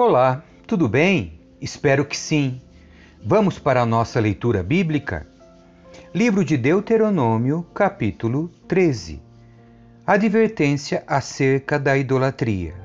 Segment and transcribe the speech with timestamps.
[0.00, 1.40] Olá, tudo bem?
[1.60, 2.60] Espero que sim.
[3.20, 5.26] Vamos para a nossa leitura bíblica?
[6.14, 9.20] Livro de Deuteronômio, capítulo 13.
[10.06, 12.76] Advertência acerca da idolatria.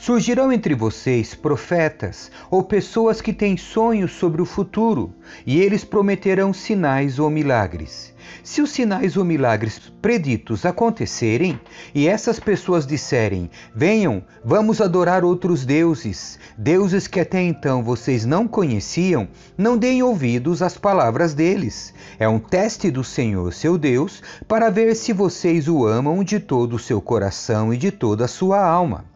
[0.00, 5.12] Surgirão entre vocês profetas ou pessoas que têm sonhos sobre o futuro,
[5.44, 8.14] e eles prometerão sinais ou milagres.
[8.42, 11.60] Se os sinais ou milagres preditos acontecerem,
[11.94, 18.48] e essas pessoas disserem: Venham, vamos adorar outros deuses, deuses que até então vocês não
[18.48, 21.92] conheciam, não deem ouvidos às palavras deles.
[22.18, 26.76] É um teste do Senhor, seu Deus, para ver se vocês o amam de todo
[26.76, 29.09] o seu coração e de toda a sua alma.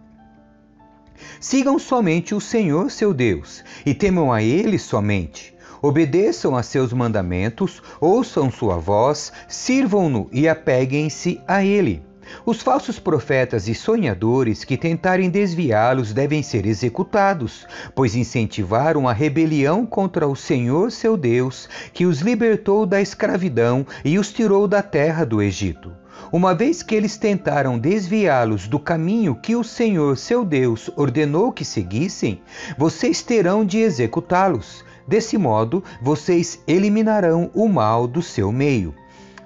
[1.41, 5.55] Sigam somente o Senhor seu Deus e temam a Ele somente.
[5.83, 12.03] Obedeçam a seus mandamentos, ouçam sua voz, sirvam-no e apeguem-se a Ele.
[12.47, 19.85] Os falsos profetas e sonhadores que tentarem desviá-los devem ser executados, pois incentivaram a rebelião
[19.85, 25.25] contra o Senhor seu Deus, que os libertou da escravidão e os tirou da terra
[25.25, 25.93] do Egito.
[26.35, 31.65] Uma vez que eles tentaram desviá-los do caminho que o Senhor seu Deus ordenou que
[31.65, 32.43] seguissem,
[32.77, 34.85] vocês terão de executá-los.
[35.07, 38.93] Desse modo, vocês eliminarão o mal do seu meio.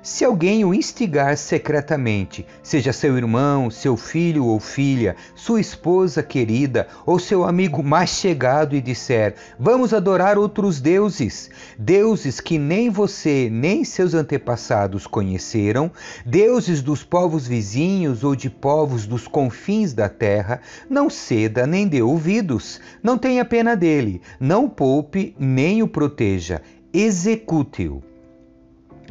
[0.00, 6.86] Se alguém o instigar secretamente, seja seu irmão, seu filho ou filha, sua esposa querida
[7.04, 13.48] ou seu amigo mais chegado e disser: Vamos adorar outros deuses, deuses que nem você
[13.50, 15.90] nem seus antepassados conheceram,
[16.24, 22.02] deuses dos povos vizinhos ou de povos dos confins da terra, não ceda nem dê
[22.02, 28.02] ouvidos, não tenha pena dele, não poupe nem o proteja, execute-o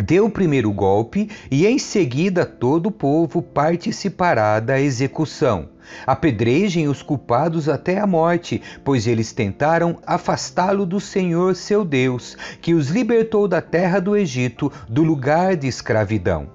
[0.04, 5.70] dê o primeiro golpe e em seguida todo o povo participará da execução.
[6.06, 12.74] Apedrejem os culpados até a morte, pois eles tentaram afastá-lo do Senhor seu Deus, que
[12.74, 16.50] os libertou da terra do Egito, do lugar de escravidão.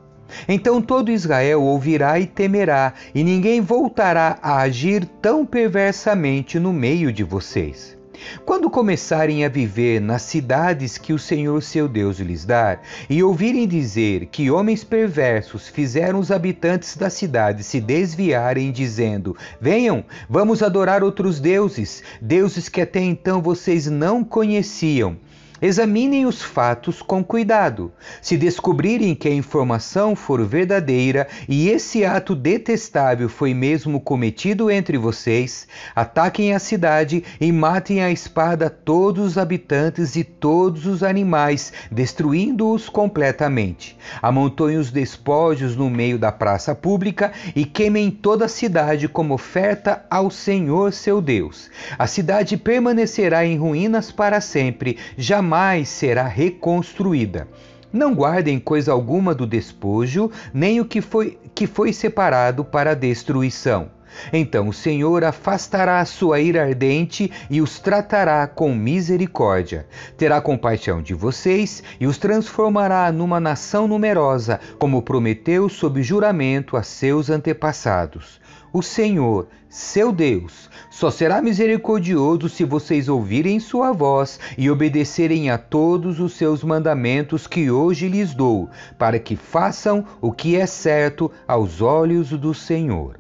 [0.49, 7.13] Então todo Israel ouvirá e temerá, e ninguém voltará a agir tão perversamente no meio
[7.13, 8.02] de vocês.
[8.45, 12.79] Quando começarem a viver nas cidades que o Senhor seu Deus lhes dá,
[13.09, 20.05] e ouvirem dizer que homens perversos fizeram os habitantes da cidade se desviarem, dizendo: Venham,
[20.29, 25.17] vamos adorar outros deuses, deuses que até então vocês não conheciam
[25.63, 27.93] Examinem os fatos com cuidado.
[28.21, 34.99] Se descobrirem que a informação for verdadeira e esse ato detestável foi mesmo cometido entre
[34.99, 41.73] vocês, ataquem a cidade e matem a espada todos os habitantes e todos os animais,
[41.93, 43.97] destruindo-os completamente.
[44.21, 50.05] Amontoem os despojos no meio da praça pública e queimem toda a cidade como oferta
[50.11, 51.71] ao Senhor seu Deus.
[51.97, 57.47] A cidade permanecerá em ruínas para sempre, jamais jamais será reconstruída.
[57.93, 62.95] Não guardem coisa alguma do despojo, nem o que foi, que foi separado para a
[62.95, 63.91] destruição.
[64.33, 69.87] Então o Senhor afastará a sua ira ardente e os tratará com misericórdia.
[70.17, 76.83] Terá compaixão de vocês e os transformará numa nação numerosa, como prometeu sob juramento a
[76.83, 78.41] seus antepassados.
[78.75, 85.59] O Senhor, seu Deus, só será misericordioso se vocês ouvirem sua voz e obedecerem a
[85.59, 91.31] todos os seus mandamentos que hoje lhes dou, para que façam o que é certo
[91.47, 93.19] aos olhos do Senhor.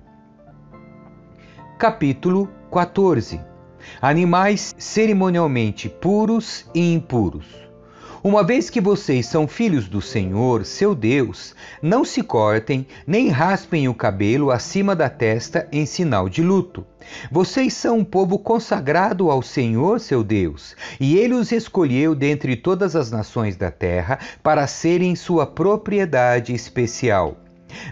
[1.78, 3.38] Capítulo 14
[4.00, 7.71] Animais cerimonialmente puros e impuros.
[8.24, 13.88] Uma vez que vocês são filhos do Senhor, seu Deus, não se cortem nem raspem
[13.88, 16.86] o cabelo acima da testa em sinal de luto.
[17.32, 22.94] Vocês são um povo consagrado ao Senhor, seu Deus, e ele os escolheu dentre todas
[22.94, 27.36] as nações da terra para serem sua propriedade especial.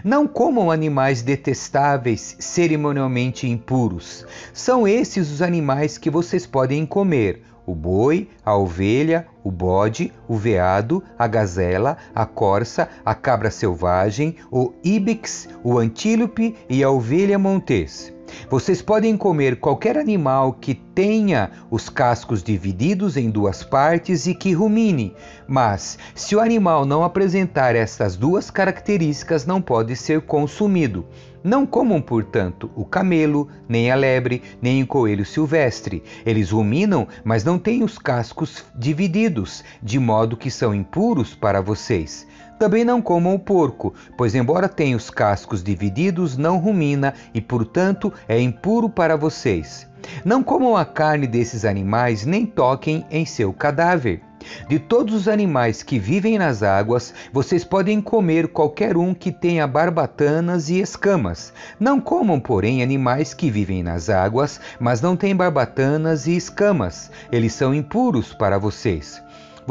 [0.01, 4.25] Não comam animais detestáveis, cerimonialmente impuros.
[4.53, 10.35] São esses os animais que vocês podem comer: o boi, a ovelha, o bode, o
[10.35, 17.37] veado, a gazela, a corça, a cabra selvagem, o íbex, o antílope e a ovelha
[17.37, 18.13] montês.
[18.49, 24.53] Vocês podem comer qualquer animal que tenha os cascos divididos em duas partes e que
[24.53, 25.15] rumine,
[25.47, 31.05] mas se o animal não apresentar estas duas características, não pode ser consumido.
[31.43, 36.03] Não comam, portanto, o camelo, nem a lebre, nem o coelho silvestre.
[36.23, 42.27] Eles ruminam, mas não têm os cascos divididos, de modo que são impuros para vocês.
[42.61, 48.13] Também não comam o porco, pois, embora tenha os cascos divididos, não rumina e, portanto,
[48.27, 49.87] é impuro para vocês.
[50.23, 54.21] Não comam a carne desses animais, nem toquem em seu cadáver.
[54.69, 59.65] De todos os animais que vivem nas águas, vocês podem comer qualquer um que tenha
[59.65, 61.51] barbatanas e escamas.
[61.79, 67.09] Não comam, porém, animais que vivem nas águas, mas não têm barbatanas e escamas.
[67.31, 69.19] Eles são impuros para vocês.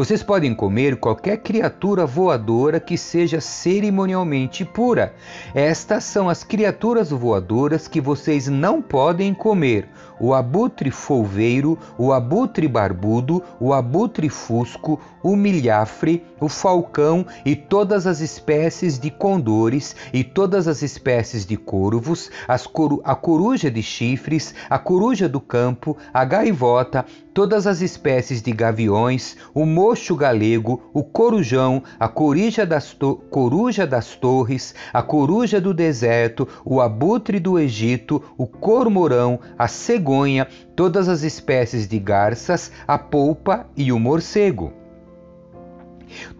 [0.00, 5.12] Vocês podem comer qualquer criatura voadora que seja cerimonialmente pura.
[5.54, 9.86] Estas são as criaturas voadoras que vocês não podem comer:
[10.18, 18.06] o abutre folveiro, o abutre barbudo, o abutre fusco, o milhafre, o falcão e todas
[18.06, 22.30] as espécies de condores e todas as espécies de corvos,
[22.72, 27.04] coru a coruja de chifres, a coruja do campo, a gaivota,
[27.34, 32.96] todas as espécies de gaviões, o mocho galego, o corujão, a coruja das,
[33.28, 40.46] coruja das torres, a coruja do deserto, o abutre do Egito, o cormorão, a cegonha,
[40.76, 44.72] todas as espécies de garças, a polpa e o morcego.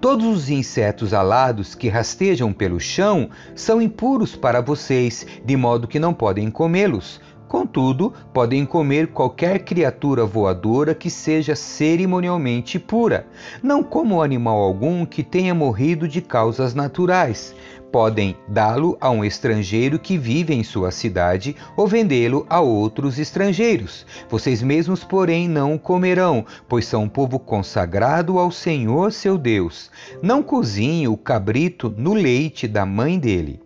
[0.01, 5.99] Todos os insetos alados que rastejam pelo chão são impuros para vocês, de modo que
[5.99, 7.21] não podem comê-los.
[7.51, 13.27] Contudo, podem comer qualquer criatura voadora que seja cerimonialmente pura.
[13.61, 17.53] Não como animal algum que tenha morrido de causas naturais.
[17.91, 24.07] Podem dá-lo a um estrangeiro que vive em sua cidade ou vendê-lo a outros estrangeiros.
[24.29, 29.91] Vocês mesmos, porém, não o comerão, pois são um povo consagrado ao Senhor seu Deus.
[30.23, 33.61] Não cozinhe o cabrito no leite da mãe dele.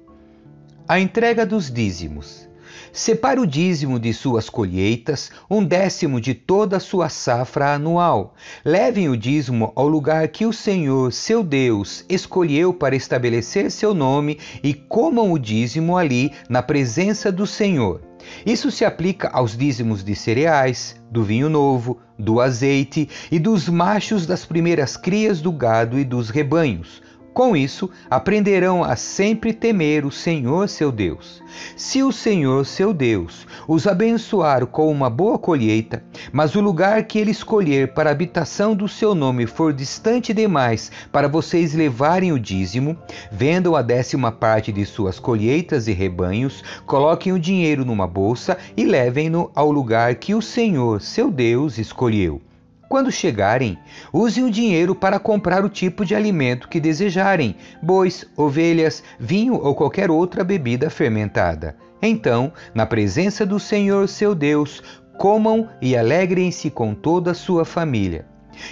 [0.88, 2.43] A entrega dos dízimos.
[2.92, 8.34] Separe o dízimo de suas colheitas, um décimo de toda a sua safra anual.
[8.64, 14.38] Levem o dízimo ao lugar que o Senhor, seu Deus, escolheu para estabelecer seu nome
[14.62, 18.00] e comam o dízimo ali, na presença do Senhor.
[18.44, 24.26] Isso se aplica aos dízimos de cereais, do vinho novo, do azeite e dos machos
[24.26, 27.02] das primeiras crias do gado e dos rebanhos,
[27.34, 31.42] com isso, aprenderão a sempre temer o Senhor seu Deus.
[31.76, 36.02] Se o Senhor seu Deus os abençoar com uma boa colheita,
[36.32, 40.92] mas o lugar que ele escolher para a habitação do seu nome for distante demais
[41.10, 42.96] para vocês levarem o dízimo,
[43.32, 48.84] vendam a décima parte de suas colheitas e rebanhos, coloquem o dinheiro numa bolsa e
[48.84, 52.40] levem-no ao lugar que o Senhor seu Deus escolheu.
[52.88, 53.78] Quando chegarem,
[54.12, 59.74] usem o dinheiro para comprar o tipo de alimento que desejarem: bois, ovelhas, vinho ou
[59.74, 61.76] qualquer outra bebida fermentada.
[62.00, 64.82] Então, na presença do Senhor seu Deus,
[65.16, 68.26] comam e alegrem-se com toda a sua família.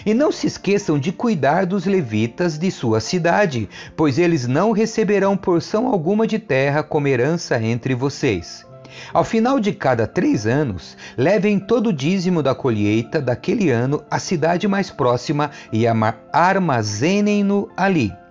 [0.07, 5.37] E não se esqueçam de cuidar dos levitas de sua cidade, pois eles não receberão
[5.37, 8.65] porção alguma de terra como herança entre vocês.
[9.13, 14.19] Ao final de cada três anos, levem todo o dízimo da colheita daquele ano à
[14.19, 15.85] cidade mais próxima e
[16.33, 18.22] armazenem-no ali.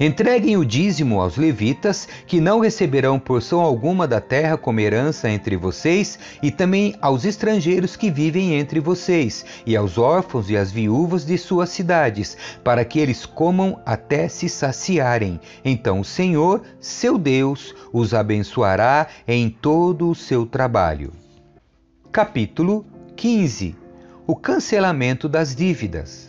[0.00, 5.56] Entreguem o dízimo aos levitas, que não receberão porção alguma da terra como herança entre
[5.56, 11.24] vocês, e também aos estrangeiros que vivem entre vocês, e aos órfãos e às viúvas
[11.24, 15.40] de suas cidades, para que eles comam até se saciarem.
[15.64, 21.12] Então o Senhor, seu Deus, os abençoará em todo o seu trabalho.
[22.10, 22.86] Capítulo
[23.16, 23.76] 15
[24.26, 26.27] O cancelamento das dívidas.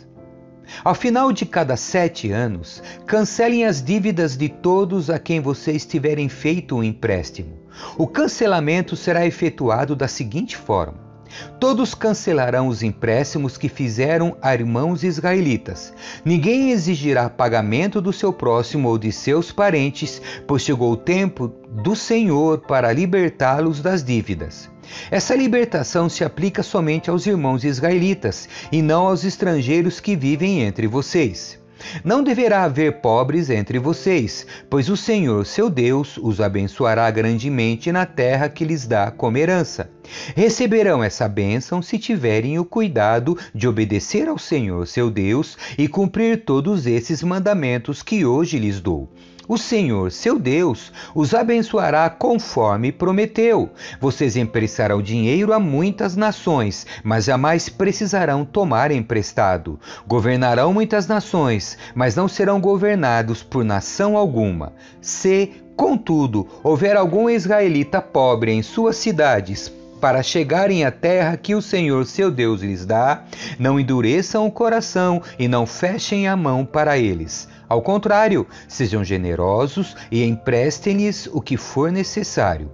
[0.84, 6.28] Ao final de cada sete anos, cancelem as dívidas de todos a quem vocês tiverem
[6.28, 7.58] feito um empréstimo.
[7.96, 11.10] O cancelamento será efetuado da seguinte forma:
[11.58, 15.92] Todos cancelarão os empréstimos que fizeram a irmãos israelitas.
[16.24, 21.94] Ninguém exigirá pagamento do seu próximo ou de seus parentes, pois chegou o tempo do
[21.94, 24.68] Senhor para libertá-los das dívidas.
[25.10, 30.86] Essa libertação se aplica somente aos irmãos israelitas e não aos estrangeiros que vivem entre
[30.86, 31.60] vocês.
[32.04, 38.04] Não deverá haver pobres entre vocês, pois o Senhor, seu Deus, os abençoará grandemente na
[38.04, 39.90] terra que lhes dá como herança.
[40.36, 46.44] Receberão essa bênção se tiverem o cuidado de obedecer ao Senhor, seu Deus, e cumprir
[46.44, 49.08] todos esses mandamentos que hoje lhes dou
[49.50, 53.68] o Senhor, seu Deus, os abençoará conforme prometeu.
[54.00, 59.76] Vocês emprestarão dinheiro a muitas nações, mas jamais precisarão tomar emprestado.
[60.06, 64.72] Governarão muitas nações, mas não serão governados por nação alguma.
[65.00, 71.60] Se, contudo, houver algum israelita pobre em suas cidades, para chegarem à terra que o
[71.60, 73.24] Senhor seu Deus lhes dá,
[73.58, 77.48] não endureçam o coração e não fechem a mão para eles.
[77.70, 82.68] Ao contrário, sejam generosos e emprestem-lhes o que for necessário.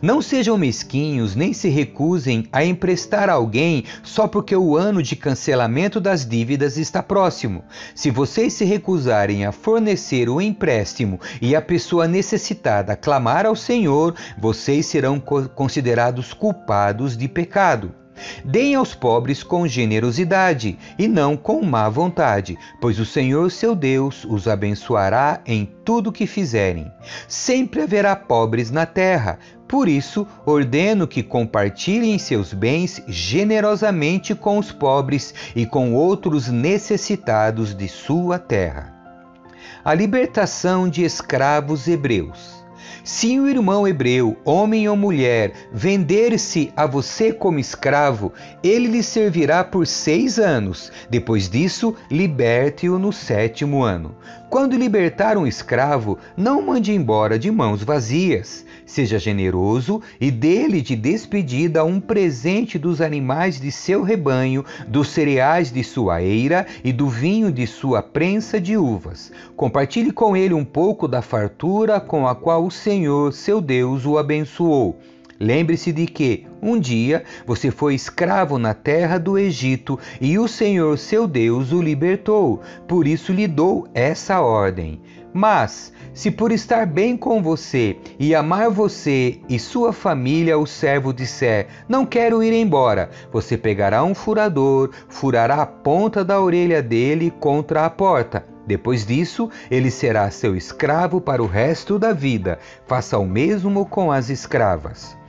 [0.00, 5.14] Não sejam mesquinhos, nem se recusem a emprestar a alguém só porque o ano de
[5.14, 7.62] cancelamento das dívidas está próximo.
[7.94, 14.14] Se vocês se recusarem a fornecer o empréstimo e a pessoa necessitada clamar ao Senhor,
[14.38, 18.03] vocês serão considerados culpados de pecado.
[18.44, 24.24] Deem aos pobres com generosidade e não com má vontade, pois o Senhor seu Deus
[24.24, 26.90] os abençoará em tudo que fizerem.
[27.28, 34.70] Sempre haverá pobres na terra, por isso ordeno que compartilhem seus bens generosamente com os
[34.70, 38.92] pobres e com outros necessitados de sua terra.
[39.84, 42.63] A libertação de escravos hebreus.
[43.02, 49.62] Se o irmão hebreu, homem ou mulher, vender-se a você como escravo, ele lhe servirá
[49.62, 50.90] por seis anos.
[51.08, 54.14] Depois disso, liberte-o no sétimo ano.
[54.54, 58.64] Quando libertar um escravo, não mande embora de mãos vazias.
[58.86, 65.72] Seja generoso e dê-lhe de despedida um presente dos animais de seu rebanho, dos cereais
[65.72, 69.32] de sua eira e do vinho de sua prensa de uvas.
[69.56, 74.18] Compartilhe com ele um pouco da fartura com a qual o Senhor, seu Deus, o
[74.18, 75.00] abençoou.
[75.44, 80.96] Lembre-se de que, um dia, você foi escravo na terra do Egito e o Senhor
[80.96, 82.62] seu Deus o libertou.
[82.88, 85.02] Por isso lhe dou essa ordem.
[85.34, 91.12] Mas, se por estar bem com você e amar você e sua família, o servo
[91.12, 97.30] disser: Não quero ir embora, você pegará um furador, furará a ponta da orelha dele
[97.30, 98.46] contra a porta.
[98.66, 102.58] Depois disso, ele será seu escravo para o resto da vida.
[102.86, 105.22] Faça o mesmo com as escravas.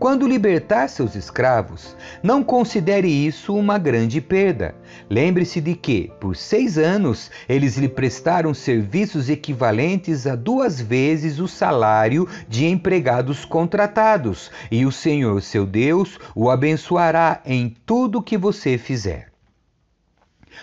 [0.00, 4.74] Quando libertar seus escravos, não considere isso uma grande perda.
[5.10, 11.46] Lembre-se de que, por seis anos, eles lhe prestaram serviços equivalentes a duas vezes o
[11.46, 18.78] salário de empregados contratados, e o Senhor seu Deus o abençoará em tudo que você
[18.78, 19.30] fizer.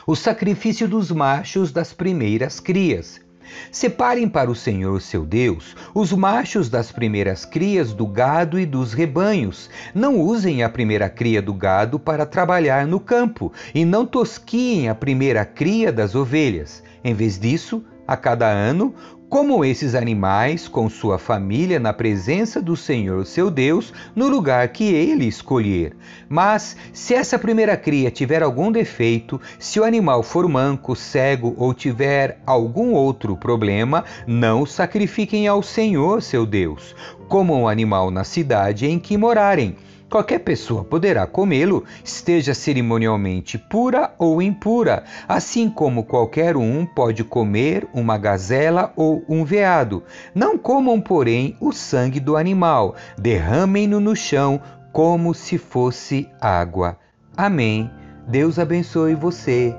[0.07, 3.26] O sacrifício dos machos das primeiras crias.
[3.71, 8.93] Separem para o Senhor seu Deus os machos das primeiras crias do gado e dos
[8.93, 9.69] rebanhos.
[9.93, 14.95] Não usem a primeira cria do gado para trabalhar no campo, e não tosquiem a
[14.95, 16.83] primeira cria das ovelhas.
[17.03, 18.95] Em vez disso, a cada ano,
[19.29, 24.85] como esses animais com sua família na presença do Senhor seu Deus, no lugar que
[24.85, 25.95] ele escolher.
[26.29, 31.73] Mas, se essa primeira cria tiver algum defeito, se o animal for manco, cego ou
[31.73, 36.95] tiver algum outro problema, não sacrifiquem ao Senhor seu Deus,
[37.27, 39.75] como um animal na cidade em que morarem
[40.09, 47.85] Qualquer pessoa poderá comê-lo, esteja cerimonialmente pura ou impura, assim como qualquer um pode comer
[47.93, 50.03] uma gazela ou um veado.
[50.33, 54.61] Não comam, porém, o sangue do animal, derramem-no no chão
[54.93, 56.97] como se fosse água.
[57.35, 57.91] Amém.
[58.27, 59.75] Deus abençoe você.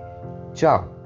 [0.52, 0.97] Tchau.